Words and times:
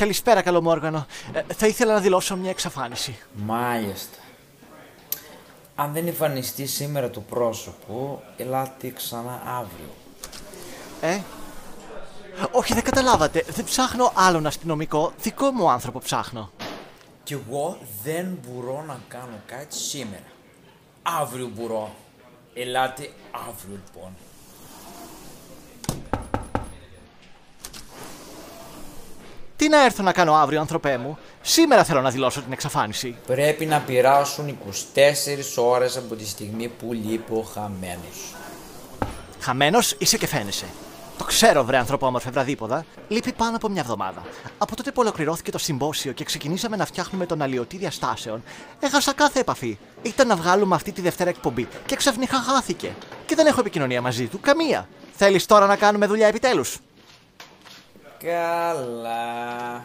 Καλησπέρα, 0.00 0.42
Καλομόργανο. 0.42 1.06
Ε, 1.32 1.42
θα 1.54 1.66
ήθελα 1.66 1.92
να 1.92 2.00
δηλώσω 2.00 2.36
μια 2.36 2.50
εξαφάνιση. 2.50 3.18
Μάλιστα. 3.34 4.18
Αν 5.74 5.92
δεν 5.92 6.06
εμφανιστεί 6.06 6.66
σήμερα 6.66 7.10
το 7.10 7.20
πρόσωπο, 7.20 8.22
ελάτε 8.36 8.90
ξανά 8.90 9.42
αύριο. 9.46 9.94
Ε; 11.00 11.20
Όχι, 12.52 12.74
δεν 12.74 12.82
καταλάβατε. 12.82 13.44
Δεν 13.48 13.64
ψάχνω 13.64 14.12
άλλον 14.14 14.46
αστυνομικό. 14.46 15.12
Δικό 15.22 15.50
μου 15.50 15.70
άνθρωπο 15.70 15.98
ψάχνω. 15.98 16.50
Κι 17.22 17.32
εγώ 17.32 17.78
δεν 18.02 18.38
μπορώ 18.46 18.84
να 18.86 19.00
κάνω 19.08 19.40
κάτι 19.46 19.74
σήμερα. 19.74 20.30
Αύριο 21.02 21.50
μπορώ. 21.56 21.94
Ελάτε 22.54 23.10
αύριο 23.48 23.78
λοιπόν. 23.86 24.10
Τι 29.60 29.68
να 29.68 29.84
έρθω 29.84 30.02
να 30.02 30.12
κάνω 30.12 30.34
αύριο, 30.34 30.60
άνθρωπέ 30.60 30.98
μου; 30.98 31.18
Σήμερα 31.40 31.84
θέλω 31.84 32.00
να 32.00 32.10
δηλώσω 32.10 32.40
την 32.40 32.52
εξαφάνιση. 32.52 33.16
Πρέπει 33.26 33.66
να 33.66 33.78
πειράσουν 33.78 34.58
24 34.94 35.56
ώρες 35.56 35.96
από 35.96 36.14
τη 36.14 36.26
στιγμή 36.26 36.68
που 36.68 36.92
λείπει 36.92 37.32
ο 37.32 37.42
χαμένος. 37.42 38.34
Χαμένος 39.40 39.94
είσαι 39.98 40.16
και 40.16 40.26
φαίνεσαι. 40.26 40.64
Το 41.18 41.24
ξέρω, 41.24 41.64
βρε 41.64 41.76
ανθρωπόμορφε 41.76 42.30
βραδίποδα. 42.30 42.84
Λείπει 43.08 43.32
πάνω 43.32 43.56
από 43.56 43.68
μια 43.68 43.80
εβδομάδα. 43.80 44.22
Από 44.58 44.76
τότε 44.76 44.90
που 44.90 45.00
ολοκληρώθηκε 45.00 45.50
το 45.50 45.58
συμπόσιο 45.58 46.12
και 46.12 46.24
ξεκινήσαμε 46.24 46.76
να 46.76 46.84
φτιάχνουμε 46.84 47.26
τον 47.26 47.42
αλλοιωτή 47.42 47.76
διαστάσεων, 47.76 48.42
έχασα 48.80 49.12
κάθε 49.12 49.40
επαφή. 49.40 49.78
Ήταν 50.02 50.26
να 50.26 50.36
βγάλουμε 50.36 50.74
αυτή 50.74 50.92
τη 50.92 51.00
Δευτέρα 51.00 51.30
εκπομπή 51.30 51.68
και 51.86 51.96
ξαφνικά 51.96 52.36
χάθηκε. 52.36 52.94
Και 53.26 53.34
δεν 53.34 53.46
έχω 53.46 53.60
επικοινωνία 53.60 54.00
μαζί 54.00 54.26
του, 54.26 54.40
καμία. 54.40 54.88
Θέλεις 55.16 55.46
τώρα 55.46 55.66
να 55.66 55.76
κάνουμε 55.76 56.06
δουλειά 56.06 56.26
επιτέλους; 56.26 56.78
Καλά. 58.24 59.84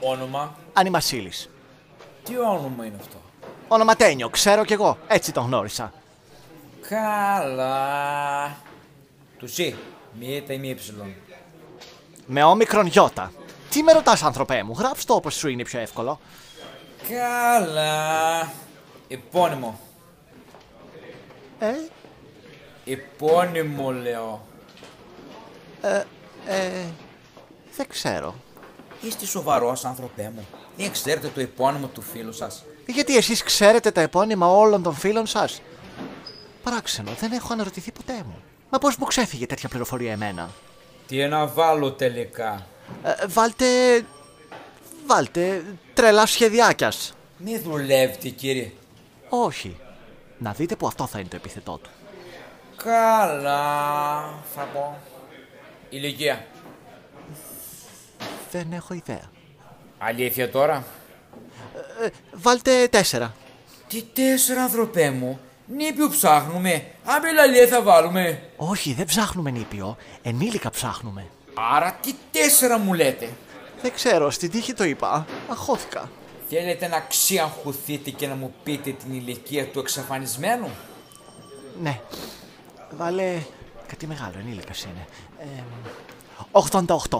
Όνομα; 0.00 0.56
Ανιμασίλη. 0.72 1.32
Τι 2.24 2.38
όνομα 2.38 2.84
είναι 2.84 2.96
αυτό; 3.00 3.16
Ονοματένιο, 3.68 4.28
ξέρω 4.28 4.64
κι 4.64 4.72
εγώ. 4.72 4.98
Έτσι 5.06 5.32
τον 5.32 5.44
γνώρισα. 5.44 5.92
Καλά. 6.88 8.56
Του 9.38 9.48
σι. 9.48 9.76
Μη 10.18 10.42
τα 10.46 10.52
ή 10.52 10.58
μη 10.58 10.68
ύψιλον. 10.68 11.14
Με 12.26 12.42
όμικρον 12.42 12.86
γιώτα. 12.86 13.32
Τι 13.70 13.82
με 13.82 13.92
ρωτάς, 13.92 14.22
άνθρωπέ 14.22 14.62
μου, 14.62 14.74
γράψ 14.78 15.04
το 15.04 15.14
όπως 15.14 15.34
σου 15.34 15.48
είναι 15.48 15.62
πιο 15.62 15.80
εύκολο. 15.80 16.20
Καλά. 17.08 18.52
Επώνυμο. 19.08 19.78
Ε, 21.58 21.72
Επώνυμο 22.84 23.92
λέω. 23.92 24.46
ε, 26.46 26.84
δεν 27.76 27.88
ξέρω. 27.88 28.34
Είστε 29.00 29.26
σοβαρός 29.26 29.84
άνθρωπέ 29.84 30.32
μου. 30.34 30.46
Δεν 30.76 30.92
ξέρετε 30.92 31.28
το 31.28 31.40
επώνυμο 31.40 31.86
του 31.86 32.02
φίλου 32.02 32.32
σας. 32.32 32.64
Γιατί 32.86 33.16
εσείς 33.16 33.42
ξέρετε 33.42 33.90
τα 33.90 34.00
επώνυμα 34.00 34.46
όλων 34.46 34.82
των 34.82 34.94
φίλων 34.94 35.26
σας; 35.26 35.60
Παράξενο, 36.62 37.10
δεν 37.20 37.32
έχω 37.32 37.52
αναρωτηθεί 37.52 37.92
ποτέ 37.92 38.22
μου. 38.26 38.42
Μα 38.70 38.78
πώς 38.78 38.96
μου 38.96 39.04
ξέφυγε 39.04 39.46
τέτοια 39.46 39.68
πληροφορία 39.68 40.12
εμένα; 40.12 40.50
Τι 41.06 41.26
να 41.26 41.46
βάλω 41.46 41.92
τελικά; 41.92 42.66
Ε, 43.02 43.26
βάλτε... 43.26 43.66
Βάλτε 45.06 45.64
τρελά 45.94 46.26
σχεδιάκιας. 46.26 47.14
Μη 47.36 47.58
δουλεύετε 47.58 48.28
κύριε. 48.28 48.72
Όχι. 49.28 49.76
Να 50.38 50.52
δείτε 50.52 50.76
που 50.76 50.86
αυτό 50.86 51.06
θα 51.06 51.18
είναι 51.18 51.28
το 51.28 51.36
επιθετό 51.36 51.80
του. 51.82 51.90
Καλά. 52.76 54.22
Θα 54.54 54.62
πω. 54.72 54.98
Ηλικία. 55.88 56.46
Δεν 58.54 58.72
έχω 58.72 58.94
ιδέα. 58.94 59.30
Αλήθεια 59.98 60.50
τώρα; 60.50 60.84
Ε, 62.04 62.08
βάλτε 62.32 62.88
τέσσερα. 62.88 63.34
Τι 63.88 64.02
τέσσερα 64.02 64.62
άνθρωπέ 64.62 65.10
μου; 65.10 65.40
Νήπιο 65.66 66.08
ψάχνουμε. 66.08 66.86
Αμπελαλία 67.04 67.66
θα 67.66 67.82
βάλουμε. 67.82 68.42
Όχι, 68.56 68.92
δεν 68.92 69.06
ψάχνουμε 69.06 69.50
νήπιο. 69.50 69.96
Ενήλικα 70.22 70.70
ψάχνουμε. 70.70 71.26
Άρα 71.74 71.98
τι 72.02 72.14
τέσσερα 72.30 72.78
μου 72.78 72.94
λέτε; 72.94 73.28
Δεν 73.82 73.92
ξέρω, 73.92 74.30
στην 74.30 74.50
τύχη 74.50 74.72
το 74.72 74.84
είπα. 74.84 75.26
Αχώθηκα. 75.50 76.10
Θέλετε 76.48 76.86
να 76.86 77.00
ξιαγχωθείτε 77.00 78.10
και 78.10 78.26
να 78.26 78.34
μου 78.34 78.54
πείτε 78.62 78.90
την 78.90 79.12
ηλικία 79.14 79.66
του 79.66 79.78
εξαφανισμένου; 79.78 80.70
Ναι. 81.82 82.00
Βάλε. 82.96 83.38
Κάτι 83.86 84.06
μεγάλο, 84.06 84.34
ενήλικας 84.38 84.82
είναι. 84.82 85.06
Ε, 85.38 85.62
88. 86.52 87.18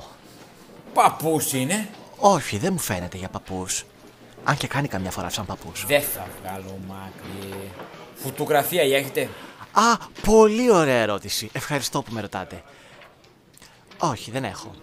Παππούς 0.95 1.53
είναι. 1.53 1.89
Όχι, 2.17 2.59
δεν 2.59 2.73
μου 2.73 2.79
φαίνεται 2.79 3.17
για 3.17 3.29
παππούς. 3.29 3.85
Αν 4.45 4.57
και 4.57 4.67
κάνει 4.67 4.89
καμιά 4.89 5.11
φορά 5.11 5.29
σαν 5.29 5.47
παππούς. 5.47 5.85
Δεν 5.87 6.03
θα 6.03 6.27
βγάλω 6.41 6.79
μάκρυ. 6.89 7.71
Φωτογραφία 8.15 8.83
η 8.83 8.95
έχετε; 8.95 9.29
Α, 9.73 9.97
πολύ 10.23 10.71
ωραία 10.71 11.01
ερώτηση. 11.01 11.51
Ευχαριστώ 11.53 12.03
που 12.03 12.13
με 12.13 12.21
ρωτάτε. 12.21 12.63
Όχι, 13.99 14.31
δεν 14.31 14.45
έχω. 14.45 14.75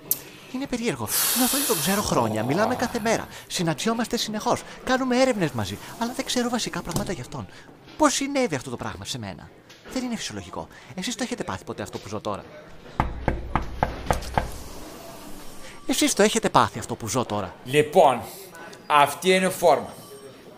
Είναι 0.53 0.67
περίεργο. 0.67 1.07
Να 1.39 1.47
τον 1.49 1.59
τον 1.67 1.79
ξέρω 1.79 2.01
χρόνια. 2.01 2.43
Μιλάμε 2.43 2.75
κάθε 2.75 2.99
μέρα. 2.99 3.27
Συναντιόμαστε 3.47 4.17
συνεχώς. 4.17 4.61
Κάνουμε 4.83 5.21
έρευνες 5.21 5.51
μαζί. 5.51 5.77
Αλλά 5.99 6.13
δεν 6.15 6.25
ξέρω 6.25 6.49
βασικά 6.49 6.81
πράγματα 6.81 7.11
γι' 7.11 7.21
αυτόν. 7.21 7.47
Πώς 7.97 8.13
συνέβη 8.13 8.55
αυτό 8.55 8.69
το 8.69 8.77
πράγμα 8.77 9.05
σε 9.05 9.17
μένα; 9.19 9.49
Δεν 9.93 10.03
είναι 10.03 10.15
φυσιολογικό. 10.15 10.67
Εσείς 10.95 11.15
το 11.15 11.23
έχετε 11.23 11.43
πάθει 11.43 11.63
ποτέ 11.63 11.81
αυτό 11.83 11.97
που 11.97 12.07
ζω 12.07 12.19
τώρα; 12.19 12.43
Εσείς 15.87 16.13
το 16.13 16.23
έχετε 16.23 16.49
πάθει 16.49 16.79
αυτό 16.79 16.95
που 16.95 17.07
ζω 17.07 17.25
τώρα. 17.25 17.55
Λοιπόν, 17.63 18.21
αυτή 18.87 19.29
είναι 19.29 19.45
η 19.45 19.49
φόρμα. 19.49 19.93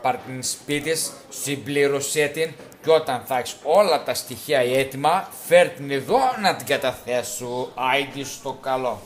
Πάρ' 0.02 0.16
την 0.18 0.44
σπίτι, 0.44 0.96
συμπλήρωσέ 1.30 2.28
την 2.28 2.54
και 2.84 2.92
όταν 2.92 3.24
θα 3.26 3.38
έχεις 3.38 3.56
όλα 3.64 4.04
τα 4.04 4.14
στοιχεία 4.14 4.60
έτοιμα, 4.60 5.30
φέρ 5.48 5.70
την 5.70 5.92
εδώ 5.92 6.20
να 6.42 6.56
την 6.56 6.66
καταθέσω. 6.66 7.72
Άιντι 7.76 8.24
στο 8.24 8.58
καλό. 8.62 9.02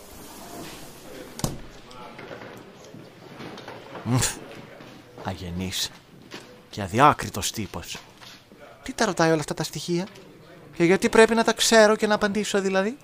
Αγενής 5.23 5.91
και 6.69 6.81
αδιάκριτος 6.81 7.51
τύπος. 7.51 7.97
Τι 8.83 8.94
τα 8.94 9.06
ρωτάει 9.06 9.29
όλα 9.31 9.39
αυτά 9.39 9.53
τα 9.53 9.63
στοιχεία; 9.63 10.07
Και 10.75 10.83
γιατί 10.83 11.09
πρέπει 11.09 11.35
να 11.35 11.44
τα 11.44 11.53
ξέρω 11.53 11.95
και 11.95 12.07
να 12.07 12.16
απαντήσω 12.16 12.61
δηλαδή; 12.61 12.97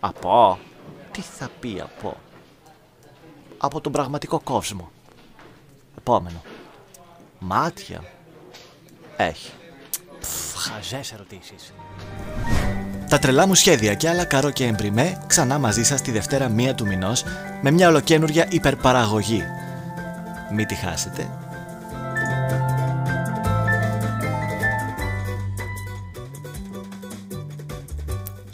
Από. 0.00 0.58
Τι 1.18 1.24
θα 1.24 1.50
πει 1.60 1.80
από. 1.82 2.16
Από 3.58 3.80
τον 3.80 3.92
πραγματικό 3.92 4.40
κόσμο; 4.40 4.90
Επόμενο. 5.98 6.42
Μάτια. 7.38 8.04
Έχει. 9.16 9.52
Πφ, 10.20 10.56
χαζές 10.56 11.12
ερωτήσεις. 11.12 11.74
Τα 13.08 13.18
τρελά 13.18 13.46
μου 13.46 13.54
σχέδια 13.54 13.94
και 13.94 14.08
άλλα 14.08 14.24
καρό 14.24 14.50
και 14.50 14.66
εμπριμέ 14.66 15.24
ξανά 15.26 15.58
μαζί 15.58 15.84
σας 15.84 16.02
τη 16.02 16.10
Δευτέρα 16.10 16.48
μία 16.48 16.74
του 16.74 16.86
μηνός 16.86 17.24
με 17.62 17.70
μια 17.70 17.88
ολοκένουργια 17.88 18.46
υπερπαραγωγή. 18.50 19.42
Μην 20.52 20.66
τη 20.66 20.74
χάσετε. 20.74 21.30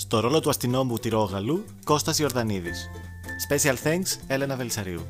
Στο 0.04 0.20
ρόλο 0.20 0.40
του 0.40 0.48
αστυνόμου 0.48 0.98
Τυρόγαλου, 0.98 1.64
Κώστας 1.84 2.18
Ιορδανίδης. 2.18 2.90
Special 3.48 3.74
thanks, 3.84 4.18
Έλενα 4.26 4.56
Βελσαρίου. 4.56 5.00